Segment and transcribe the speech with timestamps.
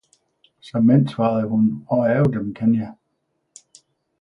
[0.45, 2.93] Ja såmænd, svarede hun, og ave dem kan jeg!